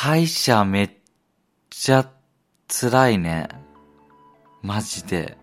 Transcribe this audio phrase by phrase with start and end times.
[0.00, 0.90] 歯医者めっ
[1.70, 2.08] ちゃ
[2.68, 3.48] 辛いね。
[4.62, 5.36] マジで。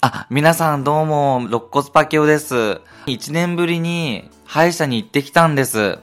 [0.00, 2.80] あ、皆さんどうも、肋骨パケオです。
[3.04, 5.98] 一年ぶりに歯医者に行ってきたんです。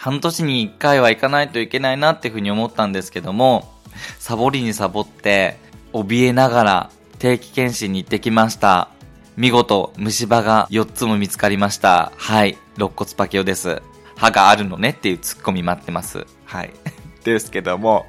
[0.00, 3.72] 半年に一回は行かないといけないなっていうふうに思ったんですけども、
[4.18, 5.56] サボりにサボって、
[5.92, 6.90] 怯えながら
[7.20, 8.88] 定期検診に行ってきました。
[9.36, 12.10] 見事、虫歯が4つも見つかりました。
[12.16, 13.82] はい、肋骨パケオです。
[14.16, 16.26] 歯があるのねっていうツッコミ待ってます。
[16.44, 16.70] はい。
[17.24, 18.06] ですけども、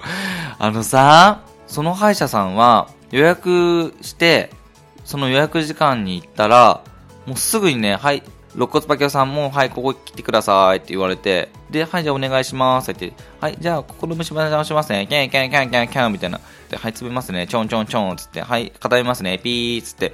[0.59, 4.51] あのさ、その歯医者さんは予約して、
[5.05, 6.81] その予約時間に行ったら、
[7.25, 8.23] もうすぐにね、はい、
[8.55, 15.07] 肋骨パキオさんも、はい、ここ来てくださいって言われて、で、はい、じゃあお願いしますって言って、はい、じゃあ、ここの虫歯直しますね。
[15.07, 16.39] キャンキャンキャンキャンキャンみたいな。
[16.69, 17.47] で、はい、詰めますね。
[17.47, 19.39] ちょんちょんちょんつって、はい、固めますね。
[19.39, 20.13] ピーつって、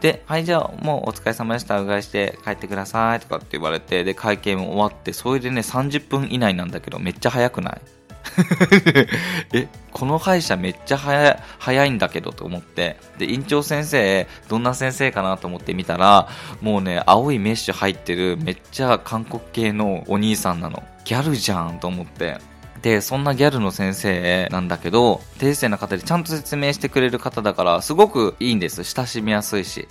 [0.00, 1.80] で、はい、じゃあもうお疲れ様でした。
[1.80, 3.20] うがいして帰ってください。
[3.20, 7.80] とかって言われて、で、会計も終わって、それでね、30分以内なんだけど、めっちゃ早くない？
[9.52, 16.28] え、この歯医者めっちゃ早早いんだけどと思って、で、院長先生、どんな先生かなと思って見たら、
[16.60, 20.82] もうね、青いメッシュ入ってる、めっちゃ韓国系のお兄さんなの。
[21.04, 22.38] ギャルじゃんと思って。
[22.84, 28.84] で、そんなギャルの先生なんだけど、低姿勢な方でちゃんと説明してくれる方だから、すごくいいんです。
[28.84, 29.88] 親しみやすいし。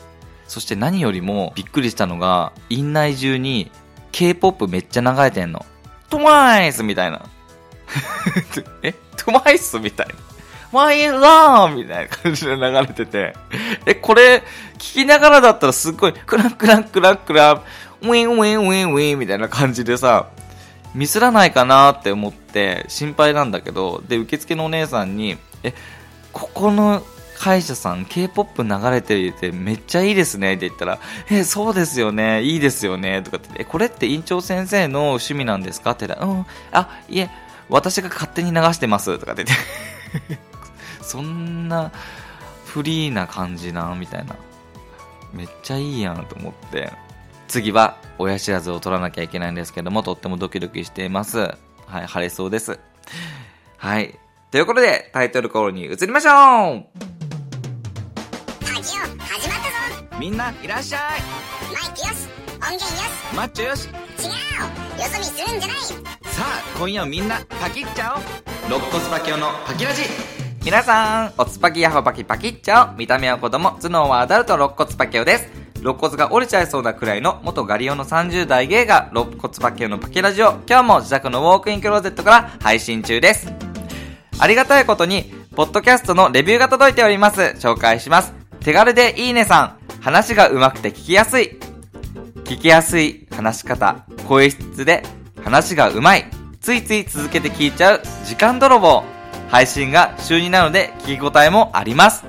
[0.47, 3.71] そして何よりもびっくりしたのが、院内中に
[4.11, 5.65] K-POP めっちゃ流れてんの。
[6.07, 7.25] トワイスみたいな。
[8.83, 8.93] え？
[9.17, 10.13] トワイスみたいな。
[10.71, 13.35] マイラーみたいな感じで流れてて。
[13.87, 14.43] え、これ、
[14.77, 17.61] 聞きながらだったらすっごい、クランクランクランクラン、
[18.03, 20.27] ウィンウィンウィンウィンみたいな感じでさ、
[20.93, 25.73] ミスらないかなって思って心配なんだけど、で、受付のお姉さんに、え、
[26.31, 27.03] ここの
[27.37, 35.91] 歯医者さん K-POP 流れててめっちゃいいですねって言ったら、え、そうですよね、いいですよね、とかって、え、これって院長先生の趣味なんですか？
[35.91, 37.29] って言ったら、うん、あ、いえ、
[37.69, 39.57] 私が勝手に流してます、とかって言っ
[40.27, 40.39] て
[41.01, 41.91] そんな
[42.65, 44.35] フリーな感じな、みたいな。
[45.33, 46.91] めっちゃいいやんと思って。
[47.53, 51.37] 次は親知らずを取らなきゃいけないんですけども、とってもドキドキしています。
[51.37, 52.79] はい、晴れそうです。
[53.77, 54.17] はい。
[54.49, 56.33] ということで、タイトルコールに移りましょう。
[58.73, 59.59] 始まっ
[59.99, 60.17] たぞ。
[60.19, 61.01] みんないらっしゃい。
[61.71, 62.27] マイクよし。
[62.55, 63.35] 音源よし。
[63.35, 63.87] マッチョよし。
[63.87, 63.91] 違う。
[63.91, 63.99] よ
[65.11, 65.77] そ見するんじゃない。
[65.77, 68.23] さあ、今夜みんなパキっちゃおう。
[68.65, 70.01] 肋骨パキオのパキラジ。
[70.65, 72.97] 皆さん、おつぱきやほパキパキっちゃおう。
[72.97, 75.62] 見た目は子供、頭脳はアダルト肋骨パキオです。
[75.83, 83.51] 肋骨が折れちゃいそうなくらいの元ガリオの30代芸が肋骨パッケのパケラジオ今日も自宅のウォークインクローゼットから配信中です。
[84.39, 87.41] ありがたいことに、ポッドキャストのレビューが届いております。
[87.59, 88.33] 紹介します。
[88.61, 89.77] 手軽でいいねさん。
[90.01, 91.59] 話が上手くて聞きやすい。
[92.45, 94.05] 聞きやすい話し方。
[94.27, 95.03] 声質で
[95.43, 96.23] 話が上手い。
[96.61, 99.03] ついつい続けて聞いちゃう時間泥棒。
[99.49, 102.23] 配信が週2なので聞き応えもあります。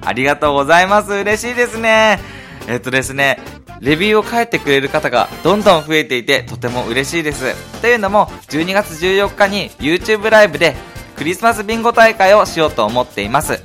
[0.00, 1.12] ありがとうございます。
[1.12, 2.29] 嬉しいですね。
[2.66, 3.38] えっとですね、
[3.80, 7.54] レビューを書いてくれる方がどんどん増えていてとても嬉しいです。
[7.80, 10.76] というのも、12月14日に YouTube ライブで
[11.16, 13.62] クリスマスビンゴ大会をしようと思っています。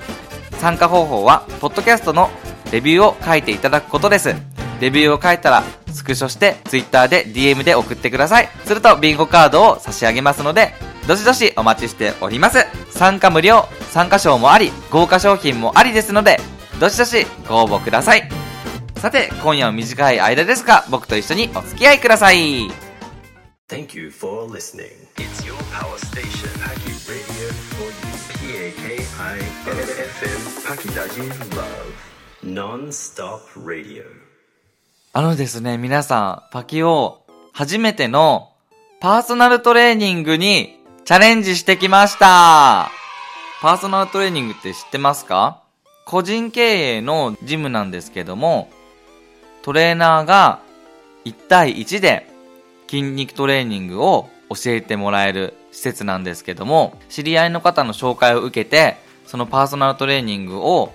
[0.59, 2.29] 参加方法は、ポッドキャストの
[2.72, 4.35] レビューを書いていただくことです。
[4.79, 5.63] レビューを書いたら、
[5.94, 8.50] スクショして Twitter で DM で送ってください。
[8.66, 10.73] するとビンゴカードを差し上げますので、
[11.07, 12.66] どしどしお待ちしております。
[12.89, 16.39] 参加無料、参加賞もあり、豪華商品もありですので、
[16.79, 18.44] どしどしご応募ください。
[19.05, 22.71] さて、今夜は短い間ですが、僕と一緒にお付き合いください。
[23.69, 24.89] Thank you for listening.
[25.17, 28.73] It's your power station, Paki Radio for you.
[28.73, 31.93] P-A-K-I-FM, Paki Daji Love.
[32.41, 34.05] Non-stop radio.
[35.13, 38.53] あのですね、皆さん、パキを初めての
[39.01, 42.89] パーソナルトレーニングにチャレンジしてきました。
[43.61, 45.61] パーソナルトレーニングって知ってますか？
[46.07, 48.72] 個人経営のジムなんですけども、
[49.66, 50.59] トレーナーが
[51.26, 52.30] 1対1で
[52.88, 60.94] 筋肉トレーニングを教えてもらえる施設なんですけども、知り合いの方の紹介を受けて、そのパーソナルトレーニングを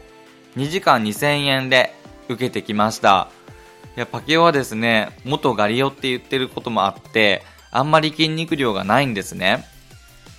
[0.56, 1.92] 2時間2000円で
[2.28, 3.28] 受けてきました。
[3.96, 7.42] いや、パケオはですね、元ガリオって言ってることもあって、
[7.72, 9.64] あんまり筋肉量がないんですね。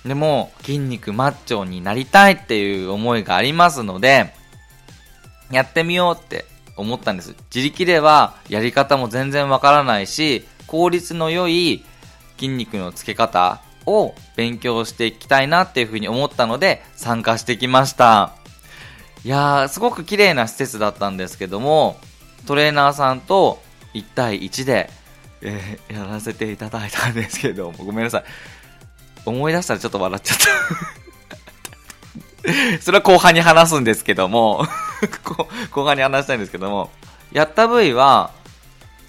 [0.06, 4.32] でも、筋肉マッチョになりたいっていう思いがありますので、
[5.50, 6.46] やってみようって
[6.76, 7.34] 思ったんです。
[7.54, 11.84] 自力ではやり方も全然わからないし、効率の良い
[12.36, 18.32] 筋肉のつけ方を勉強していきたいなっていうふうに思ったので参加してきました。
[19.24, 21.96] いやー、すごく綺麗な施設だったんですけども、
[22.46, 23.62] トレーナーさんと
[23.94, 24.90] 1対1で、
[25.42, 28.24] えー、やらせていただいたんですけども、ごめんなさい。
[29.24, 30.38] 思い出したらちょっと笑っちゃっ
[32.42, 34.66] た それは後半に話すんですけども
[35.70, 36.90] 後半に話したいんですけども、
[37.32, 38.30] やった部位は、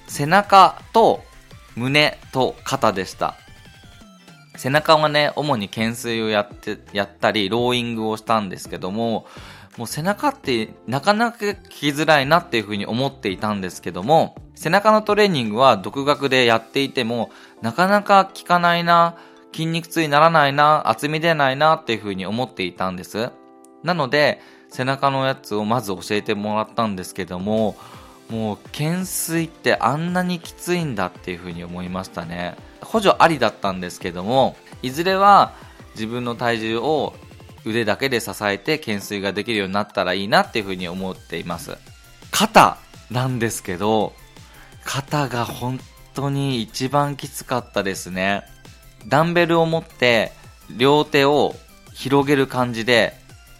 [0.07, 1.23] 背中と
[1.75, 3.35] 胸と肩でした。
[4.55, 9.25] 背中はね、主に懸垂をやって、やったり、ローイングをしたんですけども、
[9.77, 17.31] もう背中ってなかなか聞きづらいなっていうふうに思っていたんですけども、背中のトレーニングは独学でやっていても、
[17.61, 19.15] なかなか効かないな、
[19.51, 23.31] 筋肉痛にならないな、厚み出ないなっていうふうに思っていたんです。
[23.83, 27.75] なので、背中のやつをまず教えてもらったんですけども、
[28.29, 32.55] もう懸垂ってあんなにきついんだっていうふうに思いましたね。
[32.81, 35.53] 補助ありだったんですけども、いずれは
[35.95, 37.13] 自分の体重を
[37.65, 41.77] 腕だけで支えて懸垂ができるようになったらいいなっていうふうに思っています。
[42.31, 42.77] 肩
[43.11, 44.13] なんですけど、
[44.83, 45.79] 肩が本
[46.13, 48.43] 当に一番きつかったですね。
[49.07, 50.31] ダンベルを持って
[50.77, 51.55] 両手を
[51.93, 53.13] 広げる感じで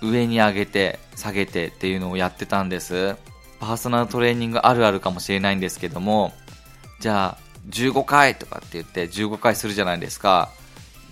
[0.03, 3.15] 上に上げて下げてっていうのをやってたんです。
[3.59, 6.33] パーソナルトレーニングあるあるかもしれないんですけども、
[6.99, 10.49] じゃあ15回とかって言って15回するじゃないですか。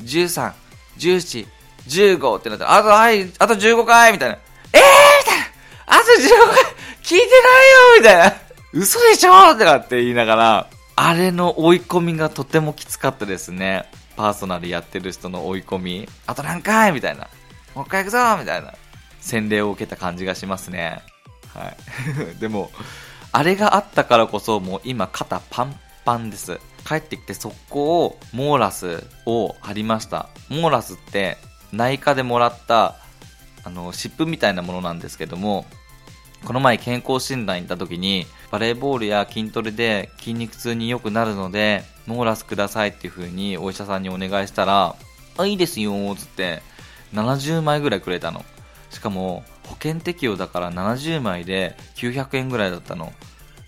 [0.04, 0.52] 13、
[0.98, 1.48] 17、
[1.88, 4.38] 15ってなったら、あと、はい、あと15回みたいな。
[4.74, 4.82] えー
[5.20, 5.46] みたいな
[5.88, 6.74] あと15回
[7.04, 8.36] 聞いてないよみたいな。
[8.74, 13.86] 嘘でしょとかって言いながら、あれの追い込みがとてもきつかったですね。
[14.16, 16.10] パーソナルやってる人の追い込み。
[16.28, 17.28] あと何回みたいな。
[17.76, 18.74] もう一回行くぞみたいな。
[19.22, 21.02] 洗礼を受けた感じがしますね。
[21.54, 21.70] は
[22.36, 22.40] い。
[22.42, 22.72] でも、
[23.32, 26.60] あれがあったからこそ、もう今肩パンパンです。
[26.86, 30.28] 帰ってきて速攻、モーラスを貼りました。
[30.50, 31.38] モーラスって
[31.72, 32.96] 内科でもらった、
[33.64, 35.66] あの、湿布みたいなものなんですけども、
[36.44, 44.96] この前健康診断行った時に、バレーボールや筋トレで筋肉痛に良くなるので、モーラスくださいっていう風にお医者さんにお願いしたら、
[45.38, 46.64] あ、いいですよ、つって、
[47.14, 48.44] 70枚ぐらいくれたの。
[48.92, 53.14] しかも、保険適用だから70枚で900円ぐらいだったの。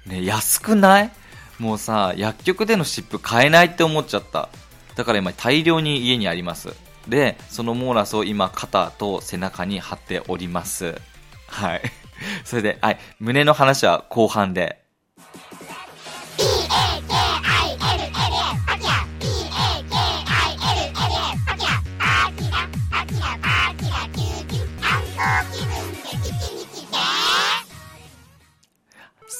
[0.05, 1.11] ね、安くない？
[1.59, 4.49] もうさ、薬局での湿布買えないって思っちゃった。
[4.95, 6.73] だから今大量に家にあります。
[7.07, 10.95] で、そのモーラスを今肩と背中に貼っております。
[11.47, 11.81] はい。
[12.43, 14.82] それで、はい、胸の話は後半で。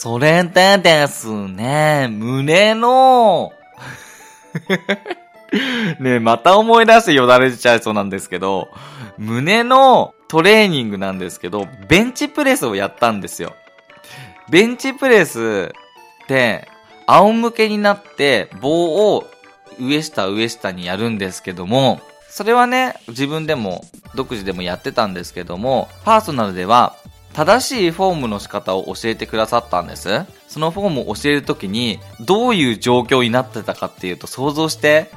[0.04, 3.54] それでですね、胸の
[5.98, 8.68] ねまた思い出してよだれちゃいそうなんですけど、
[9.18, 13.54] 胸のトレーニングなんですけど、ベンチプレスをやったんですよ。
[14.50, 15.72] ベンチプレス
[16.26, 16.68] って、
[17.08, 19.26] 仰向けになって棒を
[19.80, 23.86] 上下上下にやるんですけども、それはね、自分でも
[24.16, 26.98] 独自でもやってたんですけども、パーソナルでは
[27.34, 30.26] 正しいフォームの仕方を教えてくださったんです。
[30.48, 35.10] そのフォームを教えるときに、どういう状況になってたかっていうと想像して、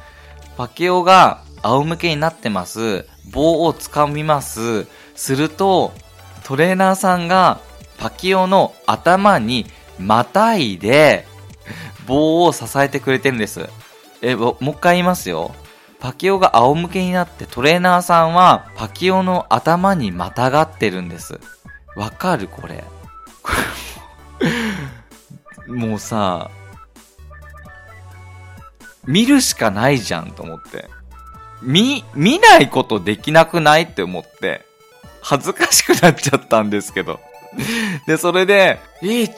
[0.56, 3.06] パケオが仰向けになってます。
[3.30, 4.86] 棒を掴みます。
[5.14, 5.92] すると、
[6.44, 7.60] トレーナーさんが
[7.98, 9.66] パキオの頭に
[9.98, 11.26] またいで、
[12.06, 13.68] 棒を支えてくれてるんです。
[14.22, 15.54] え、もう一回言いますよ。
[16.00, 21.40] パキオが仰向けになってトレーナーさんはパキオの頭にまたがってるんです。
[21.96, 22.84] わかるこれ。
[25.66, 26.50] もうさ、
[29.06, 30.88] 見るしかないじゃんと思って。
[31.62, 34.64] 見、見ないことできなくないって思って、
[35.22, 37.18] 恥ずかしくなっちゃったんですけど。
[38.06, 39.32] で、それで、1、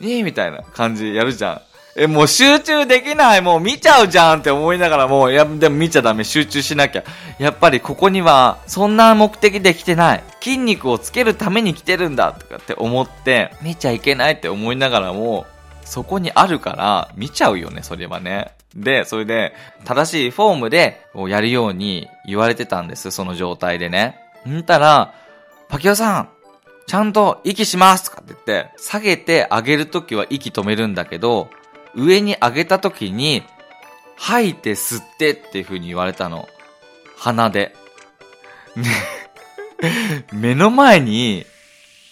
[0.00, 1.67] 2みたいな感じやるじゃん。
[1.98, 7.02] え、もう集中できない、もう見ちゃうじゃんって思いながらもう、いや、でも見ちゃダメ、集中しなきゃ。
[7.40, 10.22] やっぱりここには、そんな目的で来てない。
[10.40, 15.46] 筋肉をつけるために来てるんだ、とかって思って、見ちゃいけないって思いながらも、
[15.84, 18.52] そこにあるから、見ちゃうよね、それはね。
[18.76, 24.20] で、それで、正しいフォームで、やるように言われてたんです、その状態でね。
[24.48, 25.14] んたら、
[25.68, 26.28] パキオさん、
[26.86, 31.50] ちゃんと息しますとかって言って、下げて上げるときは息止めるんだけど、
[31.98, 33.42] 上に上げた時に、
[34.16, 36.48] 吐いて吸ってっていう風に言われたの。
[37.16, 37.74] 鼻で。
[38.76, 38.90] ね、
[40.32, 41.46] 目の前に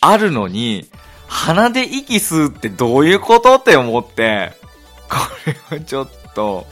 [0.00, 0.88] あるのに、
[1.26, 4.52] 鼻で息吸うってどういうことって思って、
[5.09, 5.16] こ
[5.71, 6.66] れはちょっと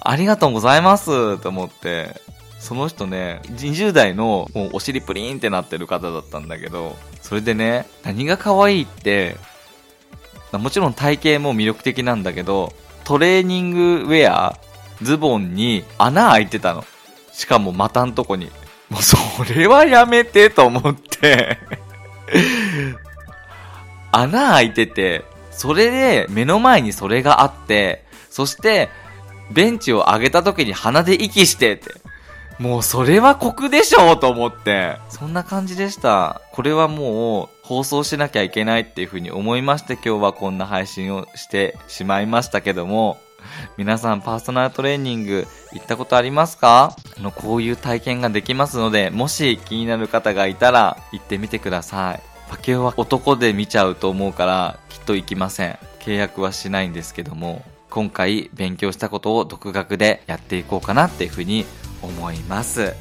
[0.00, 2.20] ありがとうございますと思って、
[2.58, 9.36] その人ね、20代のもうお尻プリンってなってる方だったんだけど、それでね、何が可愛いって、
[10.58, 12.72] もちろん体型も魅力的なんだけど、
[13.04, 14.58] トレーニングウェア
[15.02, 16.84] ズボンに穴開いてたの。
[17.32, 18.50] しかも股んとこに。
[18.90, 19.16] もうそ
[19.54, 21.56] れはやめてと思って
[24.12, 28.90] 穴開いてて、それで目の前にそれがあって、そして
[29.50, 31.94] ベンチを上げた時に鼻で息してって。
[32.58, 34.98] もうそれは酷でしょうと思って。
[35.08, 36.42] そんな感じでした。
[36.52, 43.18] これはもう放送しなきゃいけないっていう風に思いまして今日はこんな配信をしてしまいましたけども、
[43.78, 46.94] 皆さんパーソナルトレーニング行ったことありますか？
[47.16, 52.22] のこういう体験ができますので、もし気になる方がいたら行ってみてください。
[52.50, 55.78] パケオは男で見ちゃうと思うからきっと行きません。
[56.00, 61.64] 契約はしないんですけども、今回勉強したことを独学でやっていこうかなっていうふうに
[62.02, 62.92] 思います。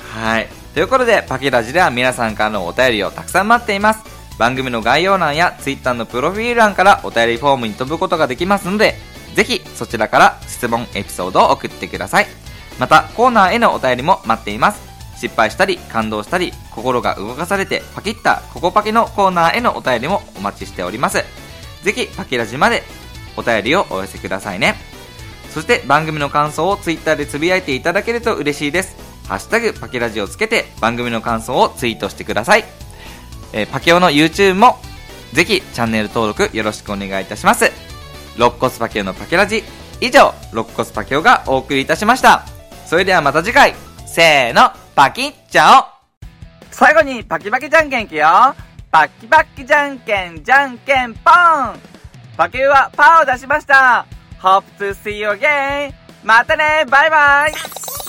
[0.00, 0.48] はい。
[0.74, 4.04] ということで、パケラジでは皆さんからのお便りをたくさん待っています。
[4.38, 8.94] 番組の概要欄や Twitter のプロフィール欄からお便りフォームに飛ぶことができますので、
[9.34, 12.26] ぜひそちらから質問、エピソードを送ってください。
[12.78, 14.80] また、コーナーへのお便りも待っています。
[15.18, 21.24] 失敗したり、感動したり、心が動かされてパキッたココパキのコーナーへのお便りもお待ちしております。
[21.82, 22.84] ぜひ、パキラジまで
[23.36, 24.76] お便りをお寄せくださいね。
[25.50, 29.09] そして番組の感想を Twitter でつぶやいていただけると嬉しいです。
[29.30, 32.64] ハッシュタグパケラジをつけて番組の感想をツイートしてください。
[33.52, 34.76] えー、パケオの YouTube も
[35.32, 37.70] ぜひチャンネル登録よろしくお願いいたします。
[38.34, 39.62] 肋骨パケオのパケラジ。
[40.00, 42.44] 以上、肋骨パケオがお送りいたしました。
[42.86, 43.72] それではまた次回。
[44.04, 45.84] せーの、パキッチャオ
[46.72, 48.26] 最後にパキパキじゃんけんいくよ。
[48.90, 51.78] パキパキじゃんけん、じゃんけんポン
[52.36, 54.04] パケウはパーを出しました
[54.40, 55.92] !Hope to see you again!
[56.24, 57.99] またねバイバイ